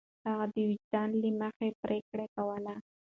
هغه 0.27 0.45
د 0.53 0.55
وجدان 0.69 1.09
له 1.21 1.29
مخې 1.41 1.69
پرېکړې 1.83 2.25
کولې. 2.35 2.75